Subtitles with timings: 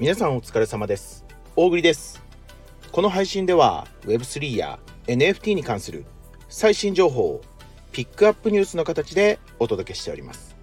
[0.00, 1.26] 皆さんお疲れ様です。
[1.56, 2.22] 大栗です。
[2.90, 6.06] この配信では Web3 や NFT に関する
[6.48, 7.42] 最新情報を
[7.92, 10.56] ピックアップニュースの形でお届けしております。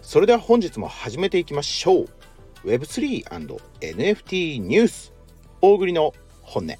[0.00, 2.08] それでは本日も始めていきましょう。
[2.64, 5.12] Web3&NFT ニュース。
[5.60, 6.72] 大栗の本音。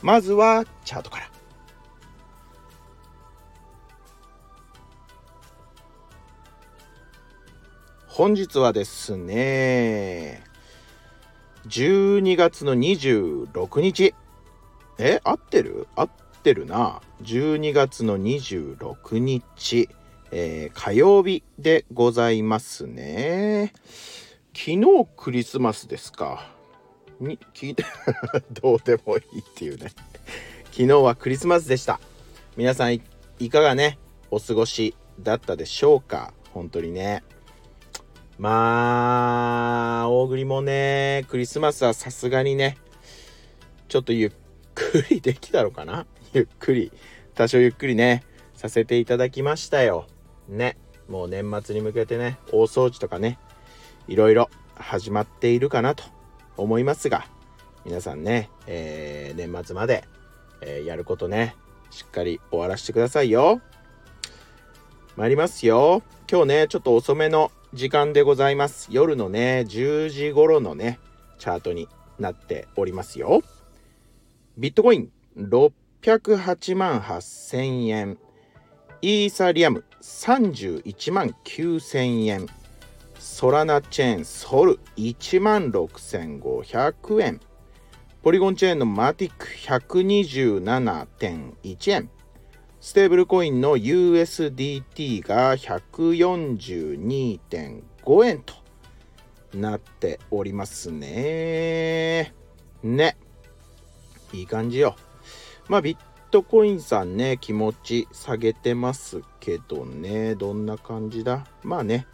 [0.00, 1.28] まずはチャートから。
[8.06, 10.46] 本日はですね
[11.68, 14.14] 12月の26日。
[14.98, 15.86] え合ってる？
[15.94, 16.10] 合っ
[16.42, 17.00] てるな。
[17.22, 19.88] 12月の26日、
[20.30, 23.72] えー、火曜日でございますね。
[24.56, 26.50] 昨日クリスマスですか。
[27.20, 27.84] に聞いて
[28.50, 29.90] どうでもいいっていうね。
[30.70, 32.00] 昨日はクリスマスでした。
[32.56, 33.98] 皆さんいかがね
[34.30, 36.32] お過ごしだったでしょうか？
[36.54, 37.22] 本当にね。
[38.38, 42.78] まあ、大栗もね、クリスマスはさすがにね、
[43.88, 44.32] ちょっとゆっ
[44.74, 46.06] くりできたのかな？
[46.32, 46.92] ゆっくり、
[47.34, 48.22] 多少ゆっくりね、
[48.54, 50.06] させていただきましたよ。
[50.48, 50.76] ね。
[51.08, 53.40] もう年末に向けてね、大掃除とかね、
[54.06, 56.04] いろいろ始まっているかなと
[56.56, 57.26] 思いますが、
[57.84, 60.04] 皆さんね、えー、年末まで、
[60.60, 61.56] えー、やることね、
[61.90, 63.60] しっかり終わらせてくださいよ。
[65.16, 66.02] 参りますよ。
[66.30, 68.88] 今日ね、ちょっと遅めの時間でございます。
[68.90, 70.98] 夜のね、10時頃のね、
[71.38, 71.86] チャートに
[72.18, 73.42] なっておりますよ。
[74.56, 78.18] ビットコイン608万8000円。
[79.02, 82.46] イーサリアム31万9000円。
[83.18, 87.40] ソラナチェーンソル1万6500円。
[88.22, 92.08] ポリゴンチェーンのマティック127.1円。
[92.88, 98.54] ステーブルコインの USDT が142.5円と
[99.52, 102.32] なっておりますね。
[102.82, 103.18] ね。
[104.32, 104.96] いい感じよ。
[105.68, 105.98] まあビッ
[106.30, 111.46] トコインさんね、気持ち下げてますけどね、どんな感じだ？
[111.62, 112.06] まあね、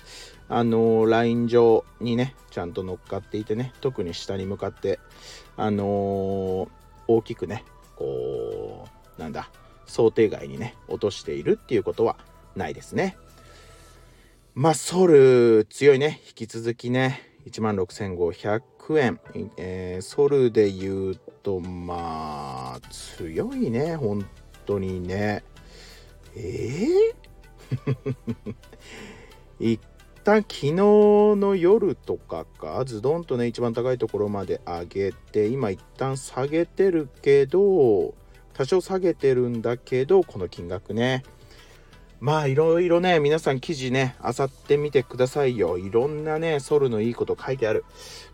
[0.48, 4.98] あのー、ライン上にね、ちゃんと乗っかっていてね、特に下に向かって、
[5.56, 6.68] あのー、
[7.06, 9.48] 大きくね、こう、なんだ、
[9.86, 12.16] 想定外にね落としているっていうことは
[12.56, 13.16] ないですね。
[14.54, 16.20] まあソル強いね。
[16.26, 19.20] 引き続きね1万6500円、
[19.56, 23.96] えー、ソルで言うとまあ強いね。
[23.96, 24.26] 本
[24.64, 25.44] 当にね。
[26.36, 28.54] えー、
[29.60, 29.80] 一
[30.24, 32.84] 旦昨日の夜とかか。
[32.86, 38.14] ズドンとね一番高いところまで上げて今一旦下げてるけど
[38.54, 41.22] 多少下げてるんだけどこの金額ね。
[42.20, 45.76] まあいろいろね皆さん記事ねあさってみてくださいよ。
[45.76, 47.84] いろんなねソルのいいこと書いてある。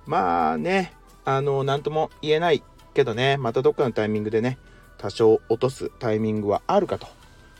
[0.07, 0.93] まあね
[1.25, 2.63] あの何とも言えない
[2.95, 4.59] けどねまたどっかのタイミングでね
[4.99, 7.09] 多少落とすタイミングはあるかと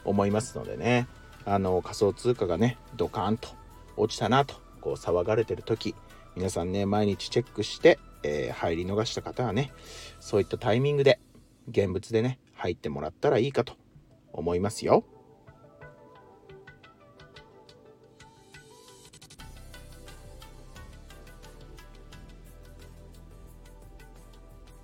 [0.05, 1.09] 思いますのでね。
[1.47, 3.49] あの仮想通貨がねドカーンと
[3.97, 5.95] 落ちたなとこう騒がれてる時
[6.37, 9.73] 皆さんね毎日チェックして、えー、入り逃した方はね
[10.21, 11.19] そういったタイミングで
[11.69, 13.75] 現物でね入ってもらったらいいかと
[14.33, 15.03] 思いますよ。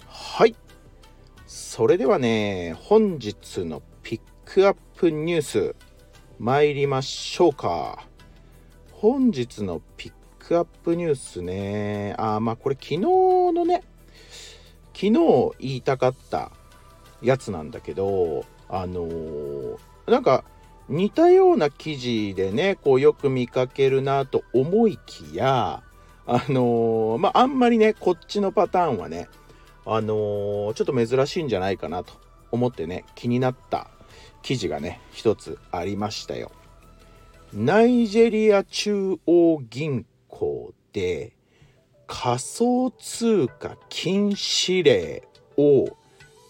[0.07, 0.57] はい。
[1.47, 5.77] それではね、本日のピックアップニュース
[6.39, 8.07] 参りましょうか。
[8.91, 13.83] 本日のピックアップニュースね、あ、まあこれ昨日のね、
[14.95, 15.13] 昨日
[15.59, 16.53] 言いたかった
[17.23, 20.45] やつなんだけどあのー、なんか
[20.89, 25.83] 似たような記事でねこうよく見かけるなと思いきや
[26.27, 29.29] あのー、まああんまりねこっちのパターンはね
[29.85, 32.13] あのー、ちょっと珍しいんじゃないかなと
[32.51, 33.91] 思ってね気になった
[34.43, 36.53] 記事がね一つありましたよ。
[37.53, 41.33] ナイジェリア中央銀行で
[42.07, 45.27] 仮想通貨禁止令
[45.57, 45.97] を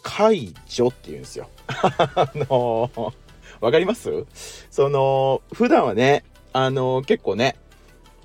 [0.08, 1.48] 解除って言うんですよ。
[1.66, 3.12] あのー、
[3.60, 4.24] わかります？
[4.70, 7.56] その、普段はね、あのー、結構ね、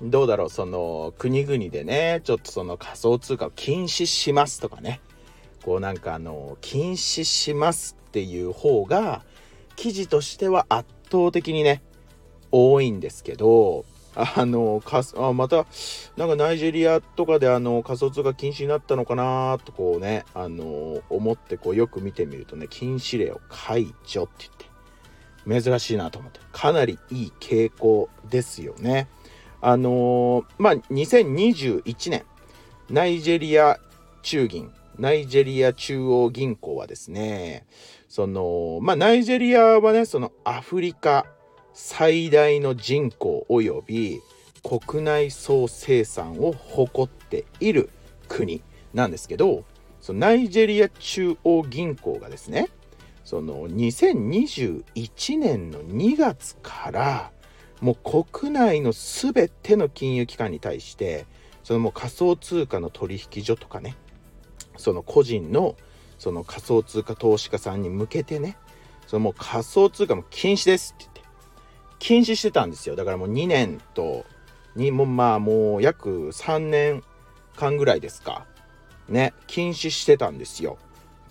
[0.00, 5.00] どうだろう、その、国々でね、ちょっとその仮想通貨を禁止しますとかね、
[5.64, 9.24] こうなんかあの、禁止しますっていう方が、
[9.74, 11.82] 記事としては圧倒的にね、
[12.52, 15.66] 多いんですけど、あのかあまた
[16.16, 24.46] なんかナイジェリアとかであの仮想通貨禁止になったのかなとこうねあの思ってこうよく見てみるとね禁止令を解除って
[25.46, 29.08] 言って珍しいなと思ってかなりいい傾向ですよね。
[29.60, 32.24] あのまあ2021年
[32.90, 33.78] ナイジェリア
[34.22, 37.66] 中銀ナイジェリア中央銀行はですね
[38.08, 41.26] そのまあナイジェリアはねそのアフリカ
[41.74, 44.20] 最大の人口および
[44.62, 47.90] 国内総生産を誇っている
[48.28, 48.62] 国
[48.94, 49.64] なんですけど
[50.00, 52.68] そのナイジェリア中央銀行がですね
[53.24, 57.32] その2021年の2月から
[57.80, 61.26] もう国内の全ての金融機関に対して
[61.64, 63.96] そのもう仮想通貨の取引所とかね
[64.76, 65.76] その個人の
[66.18, 68.56] その仮想通貨投資家さんに向けてね
[69.06, 71.11] そのもう仮想通貨も禁止ですって
[72.02, 72.96] 禁止してたんですよ。
[72.96, 74.26] だからもう2年と
[74.74, 77.04] にもまあもう約3年
[77.54, 78.44] 間ぐらいですか。
[79.08, 80.78] ね禁止してたんですよ。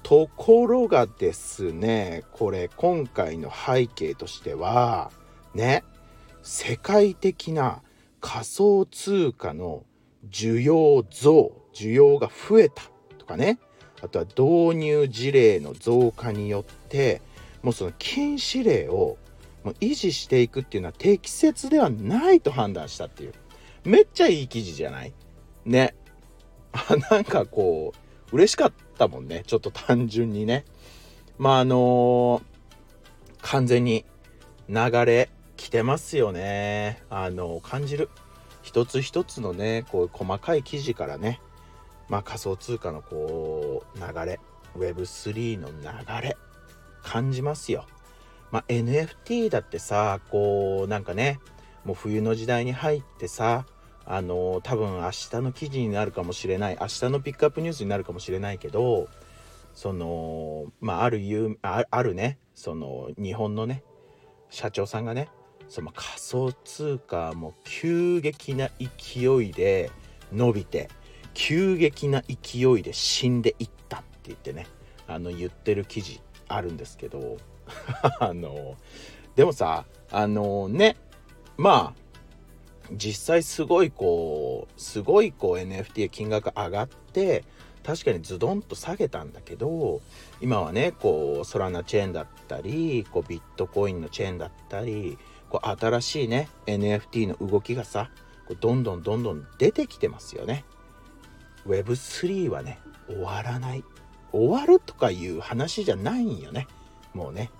[0.01, 5.12] ところがですねこれ今回の背景としては
[5.53, 5.83] ね
[6.41, 7.81] 世界的な
[8.21, 9.83] 仮想通貨の
[10.29, 12.83] 需要増需要が増えた
[13.18, 13.59] とかね。
[14.01, 17.21] あとは導入事例の増加によって
[17.62, 19.18] もうその禁止令を
[19.63, 23.33] もう維持していくっていうのは適切ではないと判断したっていう。
[23.83, 25.13] めっちゃいい記事じゃない？
[25.65, 25.95] ね。
[26.73, 27.93] あなんかこ
[28.31, 29.43] う嬉しかったもんね。
[29.45, 30.65] ちょっと単純にね。
[31.37, 32.41] まああのー、
[33.41, 34.05] 完全に
[34.69, 37.03] 流れ来てますよね。
[37.09, 38.09] あのー、感じる。
[38.61, 41.41] 一つ一つのねこう細かい記事からね。
[42.09, 44.39] まあ仮想通貨のこう流れ。
[44.77, 46.37] Web3 の流れ。
[47.03, 47.85] 感じますよ。
[48.51, 51.39] まあ、NFT だってさこうなんかね
[51.86, 53.65] もう冬の時代に入ってさ
[54.06, 59.07] あの多分明日の記事になるかもしれない明日のピックアップニュースになるかもしれないけど
[59.74, 63.83] そのまあある有ああるねその日本のね
[64.50, 65.30] 社長さんがね
[65.69, 69.89] その仮想通貨も急激な勢いで
[70.33, 70.89] 伸びて
[71.33, 74.68] 急激な勢いで死んでいったって言ってね
[75.07, 76.19] あの言ってる記事
[76.50, 77.38] あるんですけど
[78.19, 78.75] あの
[79.35, 80.97] でもさあのね
[81.57, 82.01] まあ
[82.91, 87.43] 実際すごいこうすごいこう NFT 金額上がって
[87.83, 90.01] 確かにズドンと下げたんだけど
[90.41, 95.17] 今はねこうソラナチェーンだったりこうビットコインのチェーンだったり
[95.49, 98.11] こう新しいね NFT の動きがさ
[98.47, 100.65] こうどんどんどんどん出てきてますよね。
[101.67, 103.83] Web3 はね終わらない
[104.31, 106.67] 終わるとかいう話じゃないんよね
[107.13, 107.51] もうね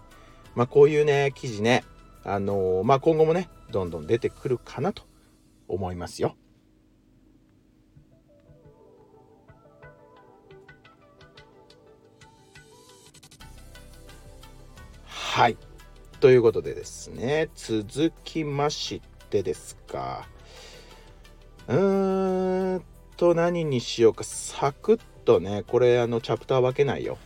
[0.56, 1.84] まあこういうね記事ね
[2.24, 5.04] あのー、まあ今後もねどんどん出てくるかなと
[5.68, 6.36] 思いますよ。
[15.06, 15.58] はい。
[16.20, 20.28] ということでですね、続きましてですか。
[21.70, 22.84] うーん
[23.16, 24.26] と、何にしようか。
[24.26, 27.18] サクッとね、これ、あの、チャプター分けないよ。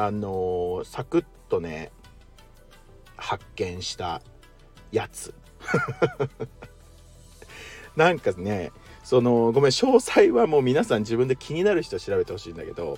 [0.00, 1.90] あのサクッとね、
[3.16, 4.22] 発見した
[4.92, 5.34] やつ。
[7.96, 8.70] なんかね
[9.02, 12.96] そのごめん詳細はもう皆さん自分で気になる人調べてほしいんだけど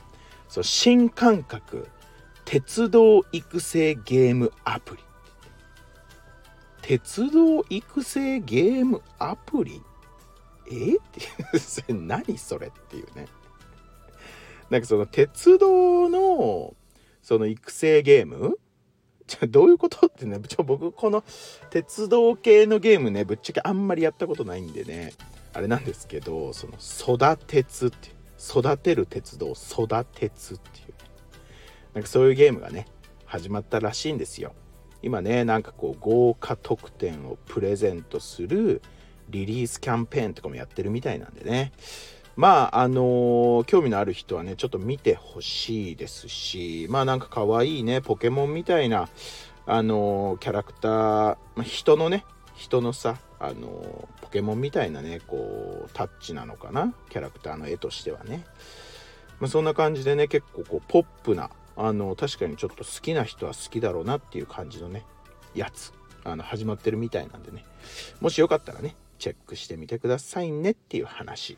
[0.48, 1.88] そう新感覚
[2.44, 5.02] 鉄道育成ゲームアプリ。
[6.82, 9.82] 鉄道育成ゲームアプリ？
[10.70, 10.96] え？
[10.96, 13.26] って何それっていうね。
[14.68, 16.74] なんかその鉄道の
[17.30, 18.58] その育成ゲーム？
[19.28, 20.08] じゃどういうこと？
[20.08, 21.22] ってねちょ僕この
[21.70, 25.12] 鉄道系のゲームねぶっちゃけあんまりやったことないんでね。
[25.52, 30.94] あれなんですけどその育鉄って育てる鉄道育鉄っていう、
[31.94, 32.88] なんかそういうゲームがね
[33.26, 34.52] 始まったらしいんですよ。
[35.00, 38.82] 今ねなんかこう豪華特典をプレゼントする
[39.28, 41.70] リリースキャンペーンとかもやってるみたいなんでね。
[42.36, 49.08] まああのー、興味のある人はねちょっと見てほしいですしまあなんか可愛いねポケモンみたいな
[49.66, 58.44] あのー、キャラクター、まあ、人のね人のさあのー、ポケモンみたいなねこうタッチなのかなキャラクターの絵としてはね、
[59.38, 65.04] まあ、そんな感じでね結構こうポップなあの確かにちょっと好きな人は好きだろうなっていう感じのね
[65.54, 65.92] やつ
[66.24, 67.64] あの始まってるみたいなんでね。
[68.20, 71.56] もしよかったらねチェックしてみてくださいねっていう話。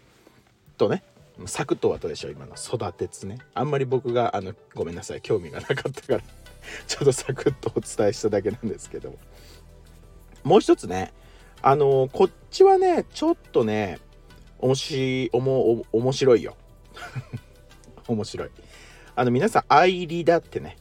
[0.82, 1.04] とね
[1.46, 3.38] サクッと終わったでしょ今の育てつね。
[3.54, 6.20] あんまり僕があのごめんなさい興味がなかったから
[6.86, 9.16] ちょっとサクッとお伝えしただけなんですけど。
[10.44, 11.12] もう一つね
[11.62, 14.00] あのこっちはねちょっとね
[14.58, 16.56] おもしおも面白いよ。
[18.08, 18.50] 面白い。
[19.14, 20.76] あの皆さんアイリダってね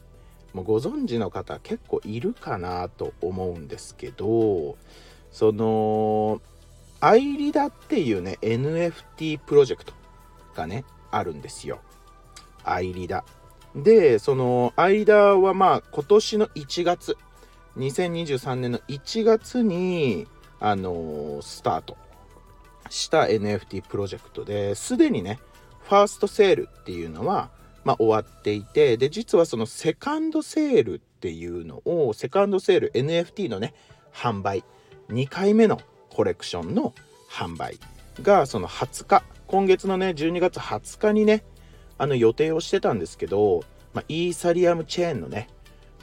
[0.52, 4.76] もうご存知の方結構いるかなと思うんですけど
[5.30, 6.42] その
[7.04, 9.92] アイリダっていうね NFT プロジェクト
[10.54, 11.80] がねあるんですよ。
[12.62, 13.24] アイリダ。
[13.74, 17.16] でそのアイリダはまあ今年の1月
[17.76, 20.28] 2023年の1月に
[20.60, 21.96] あのー、スタート
[22.88, 25.40] した NFT プロジェクトですでにね
[25.80, 27.50] ファーストセールっていうのは、
[27.84, 33.74] まあ、終わっていてで実はそのセカンドセールっていうのをセカンドセール NFT のね
[34.12, 34.62] 販売
[35.08, 35.80] 2回目の
[36.12, 36.94] コレクションの
[37.30, 37.78] 販売
[38.22, 41.44] がその20日今月のね12月20日にね
[41.98, 43.64] あの予定をしてたんですけど、
[43.94, 45.48] まあ、イーサリアムチェーンのね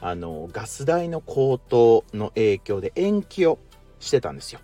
[0.02, 3.60] あのガス代の高騰の影響で延期を
[4.00, 4.60] してたんですよ。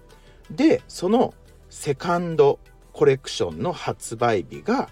[0.49, 1.33] でその
[1.69, 2.59] セカンド
[2.93, 4.89] コレクションの発売日が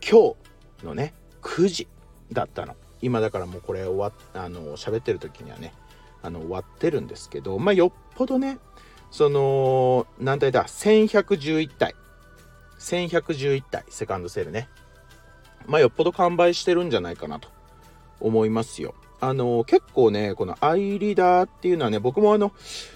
[0.00, 0.34] 今
[0.80, 1.88] 日のね9時
[2.32, 2.76] だったの。
[3.02, 5.72] 今だからもうこれ終わあの喋ってる時にはね
[6.22, 8.58] あの終わってるんですけどまあよっぽどね
[9.10, 10.52] その何体。
[10.52, 11.94] だ1111体
[12.78, 14.68] 1111体セカンドセールね。
[15.66, 17.48] まあよっぽど完売してるんじゃないかなと
[18.20, 18.94] 思いますよ。
[19.20, 22.52] あの結構ねこのアイリーダーっていうのはね僕もあの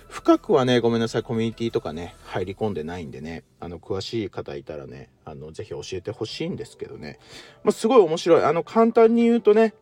[0.08, 7.18] 深くはねごめんなさいコミュニティとかね入り込んでないんでねあの詳しい方いたらねあのぜひ教えてほしいんですけどね、
[7.62, 8.44] まあ、すごい面白い。
[8.44, 9.74] あの簡単に言うとね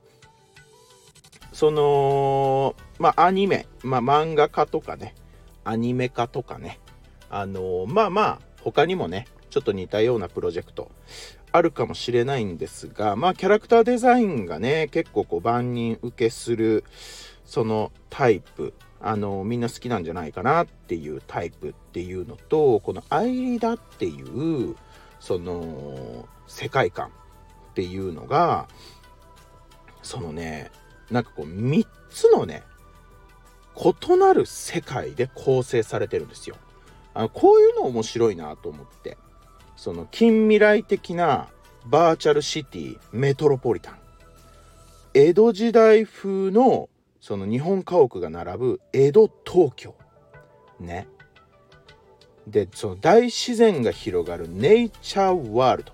[1.53, 5.15] そのまあアニメ、まあ、漫画家とかね
[5.65, 6.79] アニメ化とかね。
[7.31, 10.91] あのまあまあ他にもねちょっと似たようなプロジェクト
[11.51, 16.85] あるかもしれないんですがまあキャラクターデザインがね結構こう万人受けする
[17.45, 18.75] そのタイプ。
[19.05, 24.77] あのみんな好きなんじゃないかなっていうタイプっていうのとこの「アイリダ」っていう
[25.19, 28.69] その世界観っていうのが
[30.05, 30.71] そのね
[31.11, 32.63] なんかこう3つのね
[33.77, 36.57] 異なる世界で構成されてるんですよ。
[37.15, 39.17] あのこういうの面白いなと思って。
[39.77, 41.49] その近未来的な
[41.87, 43.99] バーチャルシティメトロポリタン。
[45.15, 46.89] 江戸時代風の
[47.21, 49.95] その日本家屋が並ぶ江戸東京。
[50.79, 51.09] ね。
[52.47, 55.93] でその大自然が広がるネイチャーワールド。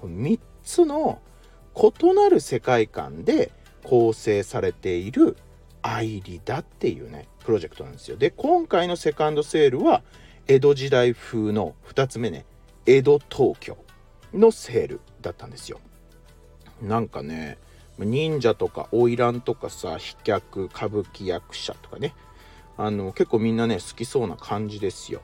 [0.00, 1.20] この3つの
[1.74, 3.52] 異なる世界観で
[3.84, 5.36] 構成されている
[5.82, 8.16] アイリダっていうねプロジェクトなんですよ。
[8.16, 10.02] で今回のセカンドセールは
[10.46, 12.44] 江戸時代風の2つ目ね
[12.86, 13.76] 江戸東京
[14.32, 15.80] のセールだったんですよ。
[16.82, 17.58] なんかね
[17.98, 22.14] 忍者とか花魁とかさ飛脚歌舞伎役者とかね
[22.76, 25.22] あの結構みんなね好きそうな感じですよ。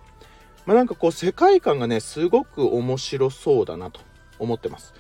[0.67, 4.01] まあなんかこう世界観がねすごく面白そうだなと
[4.39, 4.95] 思ってます。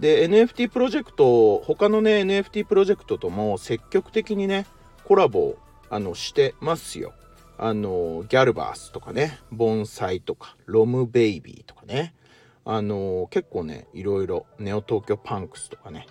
[0.00, 4.66] で NFT プロジェクト他のね NFT プロジェクトとも積極的にね
[5.08, 5.56] コラボ
[5.88, 7.14] あのしてますよ。
[7.56, 12.14] あのギャルバースとかね盆栽とかロムベイビーとかね
[12.66, 16.06] あの結構ねいろいろネオ東京パンクスとかね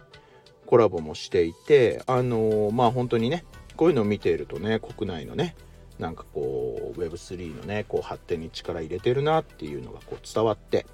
[0.66, 5.56] コラボもしていてあのまあ本当にねこういうのを見ているとね国内のね
[6.00, 10.88] なんかこう Web3 のねこう発展に力入れてるなっていうのがこう伝わって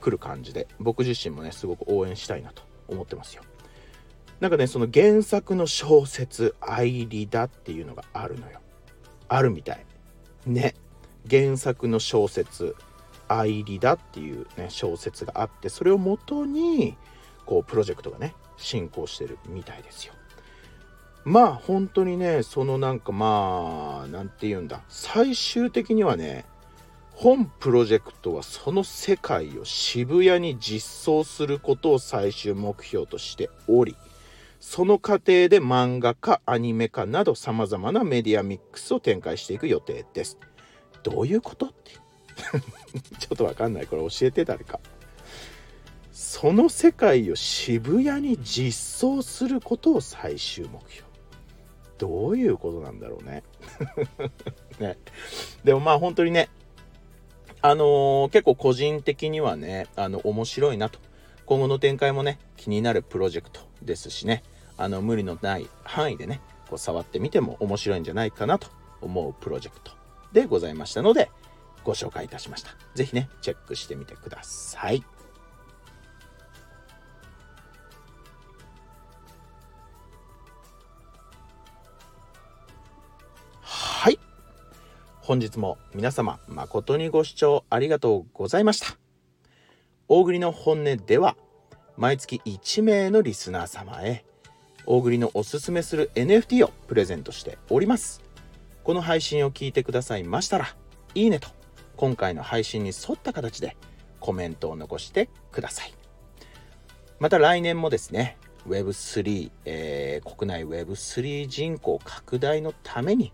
[0.00, 3.42] くる感じで僕自身もねすごく応援したいなと思ってますよ。
[4.40, 8.60] なんかねその原作の小説「アイリダ」っていうのがあるのよ。
[9.28, 9.86] あるみたい。
[10.46, 10.74] ね。
[11.30, 12.76] 原作の小説
[13.28, 16.96] 「アイリダ」っていうね小説があってそれをもとに
[17.46, 20.14] こうプロジェクトがね進行してるみたいですよ。
[21.24, 24.82] まあ本当にねそのなんかまあ何て言うんだ。
[24.88, 26.44] 最終的にはね
[27.12, 33.96] 本プロジェクトはその世界を渋谷に実装することを最終目標としており
[34.66, 40.38] その過程で漫画かアニメ化などさまざまなメディアミックスを展開していく予定です。
[41.02, 41.92] どういうことって
[43.20, 44.80] ちょっとわかんないこれ教えて誰か。
[46.12, 51.08] その世界を渋谷に実装することを最終目標。
[51.98, 53.44] どういうことなんだろうね。
[54.80, 54.96] ね
[55.62, 56.48] でもまあ本当にね
[57.60, 60.98] あのー、結構個人的にはねあの面白いなと
[61.44, 64.42] 今後の展開もね気になるプロジェクトですしね
[64.76, 68.68] あの無理のない範囲でねこう触ってみても面白いんじゃないかなと
[69.00, 69.92] 思うプロジェクト
[70.32, 71.30] でございましたので
[71.84, 72.70] ご紹介いたしました。
[72.94, 75.04] 是非ねチェックしてみてください。
[83.60, 84.18] はい。
[85.20, 88.96] 本日も皆様誠にご視聴ありがとうございました。
[90.08, 91.36] 大栗の本音では
[91.96, 94.24] 毎月1名のリスナー様へ
[94.86, 98.22] 大栗のおすすめする NFT をプレゼントしております
[98.82, 100.74] この配信を聞いてくださいましたら
[101.14, 101.48] いいねと
[101.96, 103.76] 今回の配信に沿った形で
[104.24, 105.94] コメントを残してください。
[107.20, 113.32] また来年もですね、Web3、えー、国内 Web3 人口拡大のために、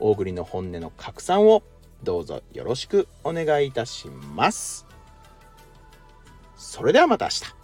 [0.00, 1.62] 大栗の本音の拡散を
[2.02, 4.86] どうぞよろしくお願いいたします。
[6.56, 7.61] それではまた明日。